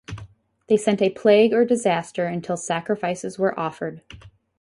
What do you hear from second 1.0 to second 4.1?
a plague or disaster until sacrifices were offered.